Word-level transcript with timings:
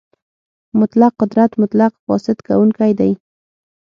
مطلق 0.79 1.13
قدرت 1.21 1.51
مطلق 1.61 1.91
فاسد 2.05 2.37
کوونکی 2.47 2.91
دی. 2.99 3.11